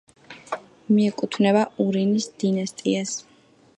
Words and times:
მიეკუთვნება 0.95 1.61
ურინის 1.85 2.29
დინასტიას. 2.45 3.13